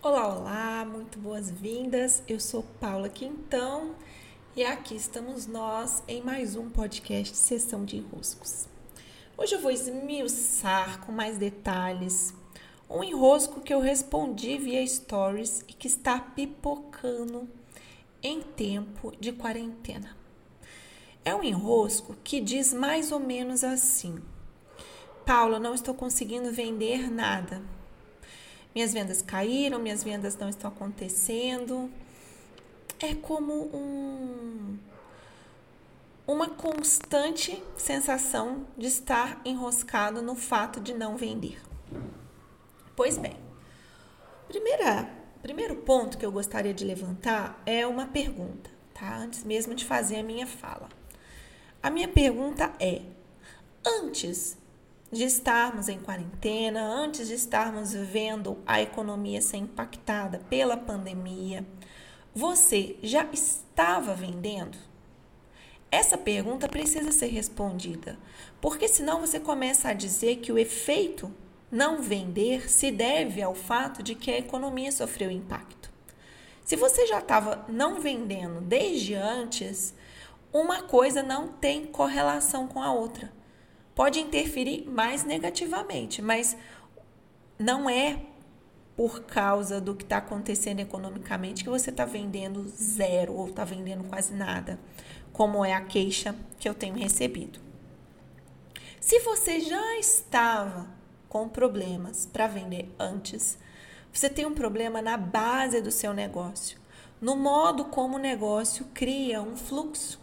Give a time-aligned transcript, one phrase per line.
[0.00, 2.22] Olá, olá, muito boas-vindas.
[2.28, 3.96] Eu sou Paula Quintão
[4.54, 8.68] e aqui estamos nós em mais um podcast Sessão de Enroscos.
[9.36, 12.32] Hoje eu vou esmiuçar com mais detalhes
[12.88, 17.48] um enrosco que eu respondi via stories e que está pipocando
[18.22, 20.16] em tempo de quarentena.
[21.24, 24.22] É um enrosco que diz mais ou menos assim:
[25.26, 27.60] Paula, não estou conseguindo vender nada
[28.74, 31.90] minhas vendas caíram, minhas vendas não estão acontecendo.
[33.00, 34.78] É como um,
[36.26, 41.60] uma constante sensação de estar enroscado no fato de não vender.
[42.94, 43.36] Pois bem,
[44.48, 45.08] primeira,
[45.40, 49.16] primeiro ponto que eu gostaria de levantar é uma pergunta, tá?
[49.16, 50.88] Antes mesmo de fazer a minha fala.
[51.82, 53.02] A minha pergunta é:
[53.86, 54.58] antes
[55.10, 61.66] de estarmos em quarentena, antes de estarmos vendo a economia ser impactada pela pandemia,
[62.34, 64.76] você já estava vendendo?
[65.90, 68.18] Essa pergunta precisa ser respondida,
[68.60, 71.32] porque senão você começa a dizer que o efeito
[71.70, 75.90] não vender se deve ao fato de que a economia sofreu impacto.
[76.64, 79.94] Se você já estava não vendendo desde antes,
[80.52, 83.37] uma coisa não tem correlação com a outra
[83.98, 86.56] pode interferir mais negativamente, mas
[87.58, 88.20] não é
[88.96, 94.04] por causa do que está acontecendo economicamente que você está vendendo zero ou está vendendo
[94.04, 94.78] quase nada,
[95.32, 97.58] como é a queixa que eu tenho recebido.
[99.00, 100.86] Se você já estava
[101.28, 103.58] com problemas para vender antes,
[104.12, 106.78] você tem um problema na base do seu negócio,
[107.20, 110.20] no modo como o negócio cria um fluxo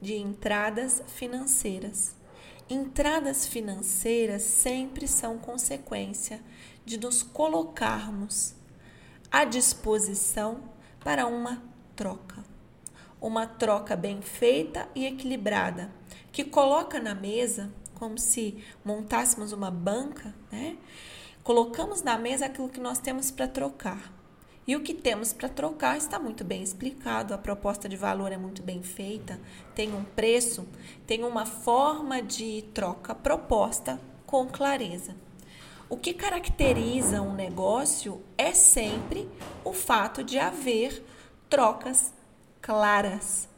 [0.00, 2.20] de entradas financeiras.
[2.68, 6.40] Entradas financeiras sempre são consequência
[6.84, 8.54] de nos colocarmos
[9.30, 10.62] à disposição
[11.00, 11.62] para uma
[11.94, 12.44] troca.
[13.20, 15.90] Uma troca bem feita e equilibrada,
[16.32, 20.76] que coloca na mesa, como se montássemos uma banca, né?
[21.44, 24.21] Colocamos na mesa aquilo que nós temos para trocar
[24.66, 28.36] e o que temos para trocar está muito bem explicado, a proposta de valor é
[28.36, 29.40] muito bem feita,
[29.74, 30.66] tem um preço,
[31.06, 35.16] tem uma forma de troca proposta com clareza.
[35.88, 39.28] O que caracteriza um negócio é sempre
[39.64, 41.04] o fato de haver
[41.50, 42.14] trocas
[42.62, 43.48] claras,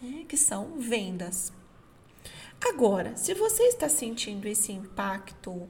[0.00, 1.52] né, que são vendas.
[2.66, 5.68] Agora, se você está sentindo esse impacto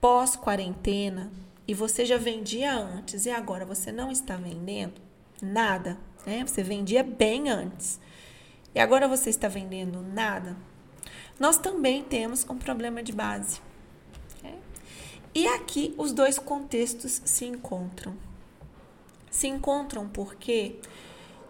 [0.00, 1.32] pós-quarentena,
[1.66, 5.00] e você já vendia antes e agora você não está vendendo
[5.42, 6.44] nada, né?
[6.46, 8.00] Você vendia bem antes
[8.74, 10.56] e agora você está vendendo nada.
[11.38, 13.60] Nós também temos um problema de base.
[14.38, 14.58] Okay?
[15.34, 18.16] E aqui os dois contextos se encontram.
[19.30, 20.76] Se encontram porque,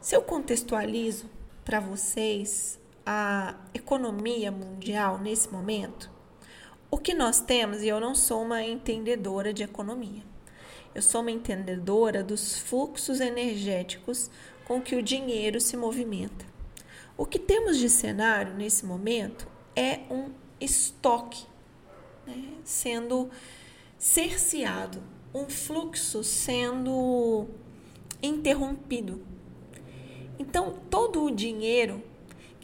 [0.00, 1.30] se eu contextualizo
[1.64, 6.10] para vocês a economia mundial nesse momento,
[6.90, 10.22] o que nós temos, e eu não sou uma entendedora de economia,
[10.94, 14.30] eu sou uma entendedora dos fluxos energéticos
[14.64, 16.46] com que o dinheiro se movimenta.
[17.16, 20.30] O que temos de cenário nesse momento é um
[20.60, 21.46] estoque
[22.26, 23.30] né, sendo
[23.98, 25.02] cerceado,
[25.34, 27.46] um fluxo sendo
[28.22, 29.22] interrompido.
[30.38, 32.02] Então, todo o dinheiro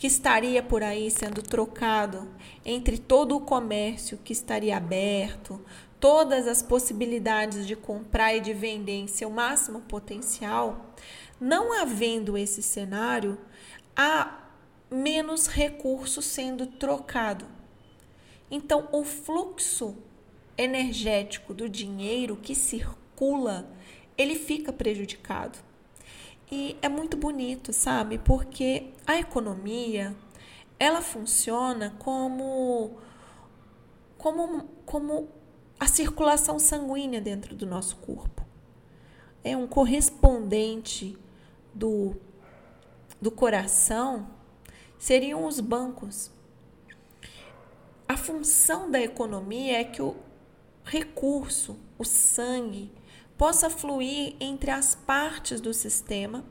[0.03, 2.29] que estaria por aí sendo trocado
[2.65, 5.65] entre todo o comércio que estaria aberto,
[6.01, 10.93] todas as possibilidades de comprar e de vender em seu máximo potencial,
[11.41, 13.39] não havendo esse cenário,
[13.95, 14.41] há
[14.91, 17.47] menos recursos sendo trocado.
[18.51, 19.97] Então, o fluxo
[20.59, 23.71] energético do dinheiro que circula,
[24.19, 25.61] ele fica prejudicado.
[26.55, 28.19] E é muito bonito, sabe?
[28.19, 30.15] Porque a economia,
[30.79, 32.99] ela funciona como
[34.19, 35.31] como como
[35.81, 38.45] a circulação sanguínea dentro do nosso corpo.
[39.43, 41.17] É um correspondente
[41.73, 42.15] do
[43.19, 44.29] do coração
[44.99, 46.31] seriam os bancos.
[48.07, 50.15] A função da economia é que o
[50.85, 52.93] recurso, o sangue,
[53.43, 56.45] possa fluir entre as partes do sistema,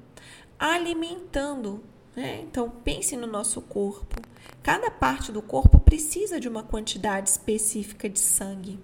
[0.59, 1.81] alimentando.
[2.13, 2.41] Né?
[2.41, 4.21] Então, pense no nosso corpo.
[4.61, 8.77] Cada parte do corpo precisa de uma quantidade específica de sangue.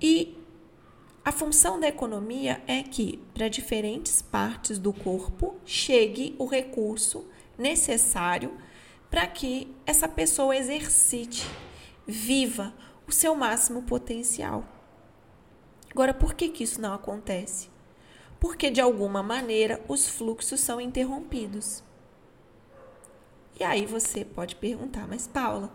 [0.00, 0.34] E
[1.22, 7.26] a função da economia é que, para diferentes partes do corpo, chegue o recurso
[7.58, 8.56] necessário
[9.10, 11.46] para que essa pessoa exercite,
[12.06, 12.72] viva
[13.06, 14.73] o seu máximo potencial.
[15.94, 17.72] Agora, por que, que isso não acontece?
[18.44, 21.82] porque de alguma maneira os fluxos são interrompidos.
[23.58, 25.74] E aí você pode perguntar, mas Paula,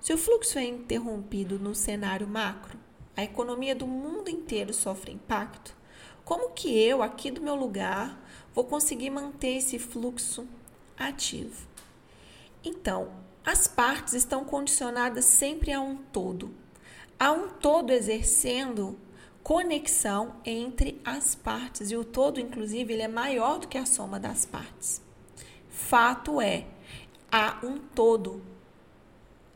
[0.00, 2.76] se o fluxo é interrompido no cenário macro,
[3.16, 5.72] a economia do mundo inteiro sofre impacto,
[6.24, 8.20] como que eu, aqui do meu lugar,
[8.52, 10.48] vou conseguir manter esse fluxo
[10.98, 11.68] ativo?
[12.64, 13.12] Então,
[13.44, 16.50] as partes estão condicionadas sempre a um todo.
[17.16, 18.98] Há um todo exercendo
[19.42, 24.18] conexão entre as partes e o todo, inclusive, ele é maior do que a soma
[24.20, 25.00] das partes.
[25.68, 26.66] Fato é,
[27.30, 28.42] há um todo.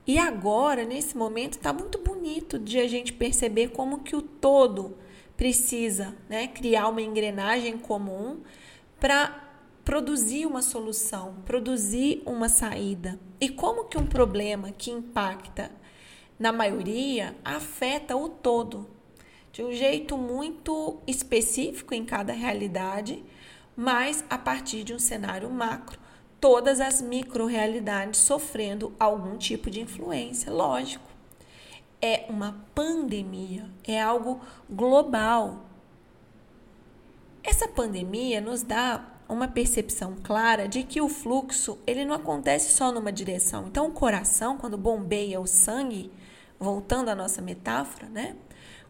[0.07, 4.97] E agora, nesse momento, está muito bonito de a gente perceber como que o todo
[5.37, 8.41] precisa né, criar uma engrenagem comum
[9.01, 9.43] para
[9.85, 13.19] produzir uma solução, produzir uma saída.
[13.41, 15.71] E como que um problema que impacta
[16.39, 18.89] na maioria afeta o todo,
[19.55, 23.25] de um jeito muito específico em cada realidade,
[23.77, 25.97] mas a partir de um cenário macro,
[26.41, 31.09] todas as micro-realidades sofrendo algum tipo de influência, lógico.
[32.03, 35.67] É uma pandemia, é algo global.
[37.41, 42.91] Essa pandemia nos dá uma percepção clara de que o fluxo ele não acontece só
[42.91, 43.69] numa direção.
[43.69, 46.11] Então, o coração, quando bombeia o sangue,
[46.59, 48.35] voltando à nossa metáfora, né?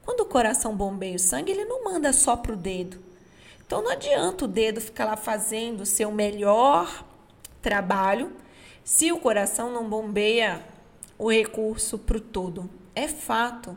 [0.05, 2.99] Quando o coração bombeia o sangue, ele não manda só para o dedo.
[3.67, 7.05] Então, não adianta o dedo ficar lá fazendo o seu melhor
[7.63, 8.33] trabalho
[8.85, 10.63] se o coração não bombeia
[11.19, 12.69] o recurso para o todo.
[12.95, 13.77] É fato.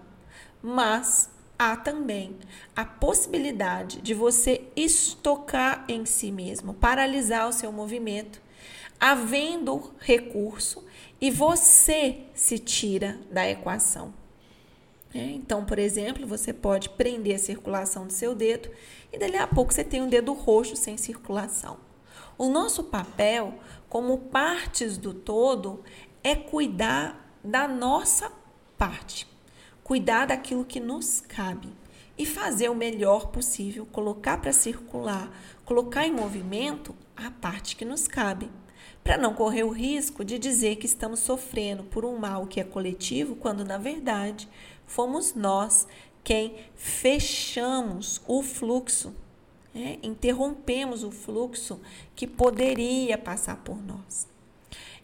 [0.62, 2.36] Mas há também
[2.76, 8.42] a possibilidade de você estocar em si mesmo, paralisar o seu movimento,
[9.00, 10.84] havendo recurso
[11.22, 14.14] e você se tira da equação.
[15.18, 18.70] É, então, por exemplo, você pode prender a circulação do seu dedo
[19.12, 21.78] e dali a pouco você tem um dedo roxo sem circulação.
[22.38, 23.56] O nosso papel,
[23.90, 25.84] como partes do todo,
[26.24, 28.32] é cuidar da nossa
[28.78, 29.28] parte
[29.88, 31.70] cuidar daquilo que nos cabe
[32.18, 35.32] e fazer o melhor possível, colocar para circular,
[35.64, 38.52] colocar em movimento a parte que nos cabe,
[39.02, 42.66] para não correr o risco de dizer que estamos sofrendo por um mal que é
[42.66, 44.50] coletivo, quando na verdade
[44.88, 45.86] fomos nós
[46.24, 49.14] quem fechamos o fluxo,
[49.74, 50.00] né?
[50.02, 51.80] interrompemos o fluxo
[52.16, 54.28] que poderia passar por nós.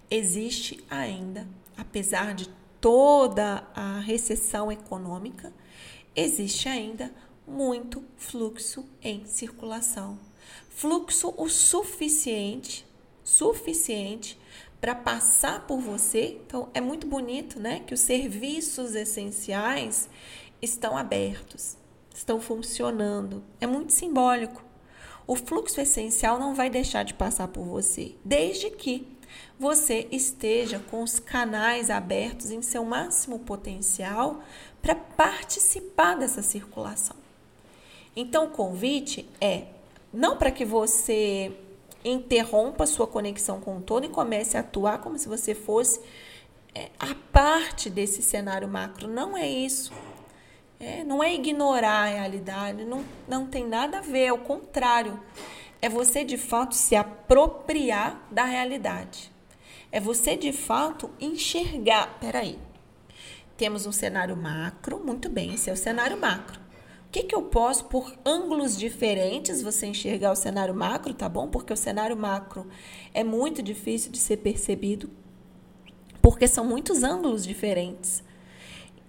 [0.09, 1.47] Existe ainda,
[1.77, 2.49] apesar de
[2.81, 5.53] toda a recessão econômica,
[6.15, 7.13] existe ainda
[7.47, 10.19] muito fluxo em circulação.
[10.69, 12.85] Fluxo o suficiente,
[13.23, 14.37] suficiente
[14.83, 16.41] para passar por você.
[16.45, 20.09] Então é muito bonito, né, que os serviços essenciais
[20.61, 21.77] estão abertos,
[22.13, 23.41] estão funcionando.
[23.61, 24.61] É muito simbólico.
[25.25, 29.07] O fluxo essencial não vai deixar de passar por você, desde que
[29.57, 34.43] você esteja com os canais abertos em seu máximo potencial
[34.81, 37.15] para participar dessa circulação.
[38.13, 39.67] Então, o convite é
[40.11, 41.53] não para que você
[42.03, 46.01] interrompa sua conexão com o todo e comece a atuar como se você fosse
[46.75, 49.07] é, a parte desse cenário macro.
[49.07, 49.91] Não é isso.
[50.79, 55.17] É, não é ignorar a realidade, não, não tem nada a ver, ao contrário.
[55.81, 59.31] É você de fato se apropriar da realidade.
[59.91, 62.17] É você de fato enxergar.
[62.19, 62.59] Peraí,
[63.55, 66.62] temos um cenário macro, muito bem, esse é o cenário macro.
[67.13, 71.47] O que, que eu posso, por ângulos diferentes, você enxergar o cenário macro, tá bom?
[71.47, 72.67] Porque o cenário macro
[73.13, 75.11] é muito difícil de ser percebido,
[76.23, 78.23] porque são muitos ângulos diferentes.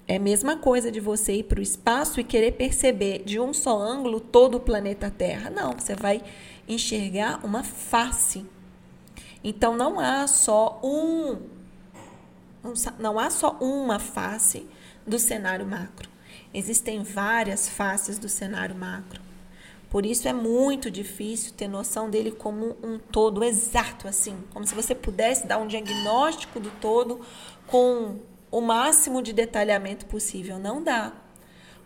[0.06, 3.54] É a mesma coisa de você ir para o espaço e querer perceber de um
[3.54, 5.48] só ângulo todo o planeta Terra.
[5.48, 6.22] Não, você vai
[6.68, 8.44] enxergar uma face
[9.44, 11.38] então não há só um
[12.98, 14.66] não há só uma face
[15.06, 16.13] do cenário macro.
[16.54, 19.20] Existem várias faces do cenário macro.
[19.90, 24.74] Por isso é muito difícil ter noção dele como um todo exato assim, como se
[24.74, 27.20] você pudesse dar um diagnóstico do todo
[27.66, 28.18] com
[28.50, 30.58] o máximo de detalhamento possível.
[30.58, 31.12] Não dá,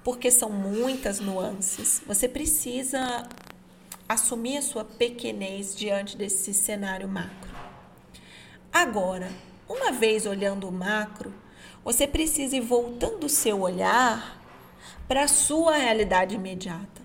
[0.05, 2.03] porque são muitas nuances.
[2.07, 3.27] Você precisa
[4.09, 7.55] assumir a sua pequenez diante desse cenário macro.
[8.73, 9.31] Agora,
[9.69, 11.33] uma vez olhando o macro,
[11.85, 14.38] você precisa ir voltando o seu olhar
[15.09, 17.03] para a sua realidade imediata.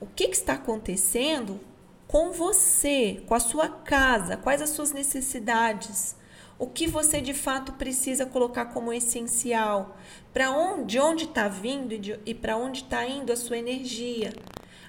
[0.00, 1.60] O que, que está acontecendo
[2.06, 6.14] com você, com a sua casa, quais as suas necessidades,
[6.58, 9.96] o que você de fato precisa colocar como essencial,
[10.32, 14.32] para onde onde está vindo e, e para onde está indo a sua energia.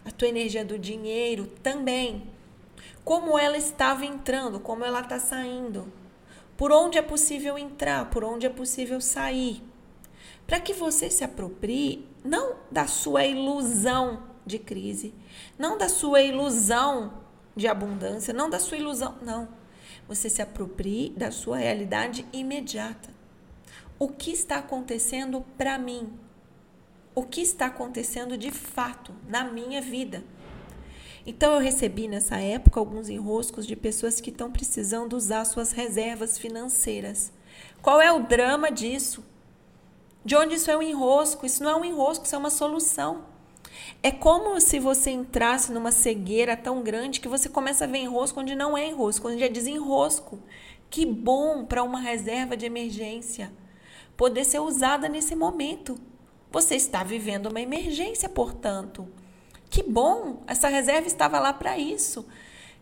[0.05, 2.29] a tua energia do dinheiro também.
[3.03, 5.91] Como ela estava entrando, como ela está saindo.
[6.55, 9.61] Por onde é possível entrar, por onde é possível sair.
[10.47, 15.13] Para que você se aproprie não da sua ilusão de crise,
[15.59, 17.21] não da sua ilusão
[17.53, 19.49] de abundância, não da sua ilusão, não.
[20.07, 23.09] Você se aproprie da sua realidade imediata.
[23.99, 26.13] O que está acontecendo para mim?
[27.13, 30.23] O que está acontecendo de fato na minha vida?
[31.25, 36.37] Então eu recebi nessa época alguns enroscos de pessoas que estão precisando usar suas reservas
[36.37, 37.33] financeiras.
[37.81, 39.25] Qual é o drama disso?
[40.27, 41.45] De onde isso é um enrosco?
[41.45, 43.23] Isso não é um enrosco, isso é uma solução.
[44.03, 48.41] É como se você entrasse numa cegueira tão grande que você começa a ver enrosco
[48.41, 50.37] onde não é enrosco, onde é desenrosco.
[50.89, 53.53] Que bom para uma reserva de emergência
[54.17, 55.97] poder ser usada nesse momento.
[56.51, 59.07] Você está vivendo uma emergência, portanto.
[59.69, 62.27] Que bom, essa reserva estava lá para isso.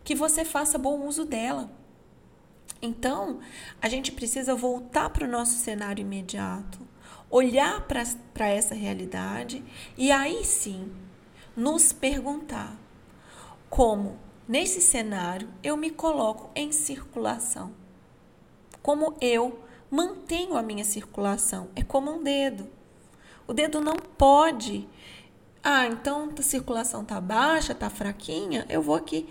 [0.02, 1.70] Que você faça bom uso dela.
[2.82, 3.38] Então,
[3.80, 6.95] a gente precisa voltar para o nosso cenário imediato,
[7.30, 9.64] olhar para essa realidade
[9.96, 10.92] e aí sim
[11.56, 12.76] nos perguntar
[13.68, 17.72] como, nesse cenário, eu me coloco em circulação.
[18.80, 19.58] Como eu
[19.90, 21.68] mantenho a minha circulação.
[21.74, 22.68] É como um dedo.
[23.46, 24.88] O dedo não pode.
[25.62, 29.28] Ah, então a circulação tá baixa, tá fraquinha, eu vou aqui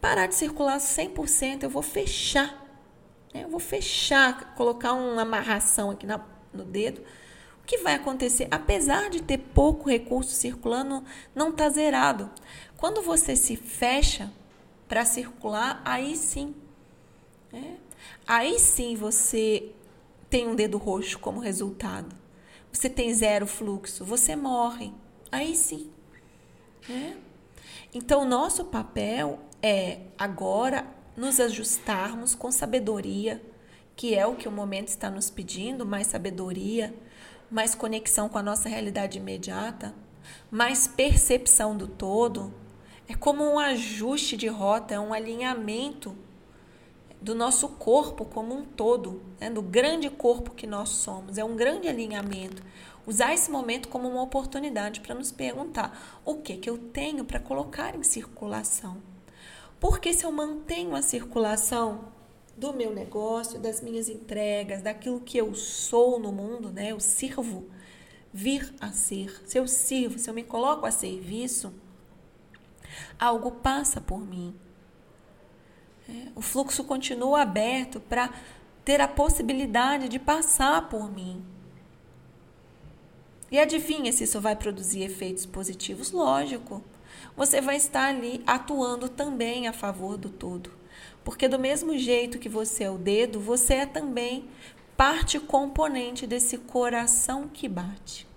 [0.00, 2.66] parar de circular 100%, eu vou fechar.
[3.32, 3.44] Né?
[3.44, 6.20] Eu vou fechar, colocar uma amarração aqui na,
[6.52, 7.02] no dedo
[7.66, 8.46] que vai acontecer?
[8.50, 11.04] Apesar de ter pouco recurso circulando,
[11.34, 12.30] não está zerado.
[12.76, 14.32] Quando você se fecha
[14.88, 16.54] para circular, aí sim.
[17.52, 17.74] É,
[18.26, 19.72] aí sim você
[20.30, 22.14] tem um dedo roxo como resultado.
[22.72, 24.92] Você tem zero fluxo, você morre.
[25.32, 25.90] Aí sim.
[26.88, 27.14] É.
[27.92, 33.42] Então, nosso papel é agora nos ajustarmos com sabedoria,
[33.96, 36.94] que é o que o momento está nos pedindo mais sabedoria
[37.50, 39.94] mais conexão com a nossa realidade imediata,
[40.50, 42.52] mais percepção do todo.
[43.08, 46.16] É como um ajuste de rota, é um alinhamento
[47.20, 49.48] do nosso corpo como um todo, né?
[49.48, 51.38] do grande corpo que nós somos.
[51.38, 52.62] É um grande alinhamento.
[53.06, 57.38] Usar esse momento como uma oportunidade para nos perguntar o que, que eu tenho para
[57.38, 58.96] colocar em circulação.
[59.78, 62.15] Porque se eu mantenho a circulação
[62.56, 66.92] do meu negócio, das minhas entregas, daquilo que eu sou no mundo, né?
[66.92, 67.68] Eu sirvo,
[68.32, 69.42] vir a ser.
[69.46, 71.74] Se eu sirvo, se eu me coloco a serviço,
[73.18, 74.54] algo passa por mim.
[76.08, 78.32] É, o fluxo continua aberto para
[78.84, 81.44] ter a possibilidade de passar por mim.
[83.50, 86.10] E adivinha se isso vai produzir efeitos positivos?
[86.10, 86.82] Lógico.
[87.36, 90.70] Você vai estar ali atuando também a favor do todo.
[91.26, 94.48] Porque do mesmo jeito que você é o dedo, você é também
[94.96, 98.28] parte componente desse coração que bate.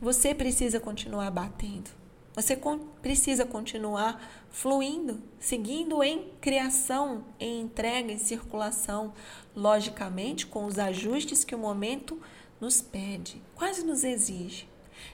[0.00, 1.90] Você precisa continuar batendo.
[2.34, 2.58] Você
[3.02, 9.12] precisa continuar fluindo, seguindo em criação, em entrega, em circulação,
[9.54, 12.18] logicamente com os ajustes que o momento
[12.58, 14.66] nos pede, quase nos exige,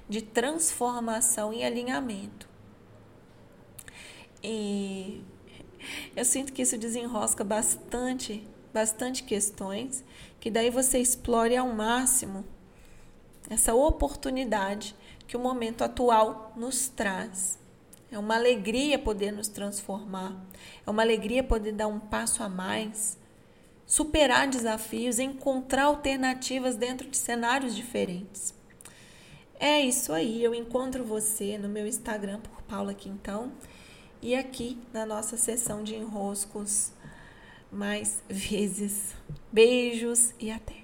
[0.09, 2.49] de transformação e alinhamento.
[4.45, 5.25] E
[6.15, 10.05] eu sinto que isso desenrosca bastante, bastante questões,
[10.41, 12.45] que daí você explore ao máximo
[13.49, 14.95] essa oportunidade
[15.27, 17.59] que o momento atual nos traz.
[18.11, 20.37] É uma alegria poder nos transformar,
[20.87, 23.19] é uma alegria poder dar um passo a mais,
[23.87, 28.55] superar desafios, encontrar alternativas dentro de cenários diferentes.
[29.59, 33.53] É isso aí, eu encontro você no meu Instagram por Paula Quintão
[34.23, 36.93] e aqui na nossa sessão de enroscos
[37.71, 39.15] mais vezes.
[39.53, 40.82] Beijos e até!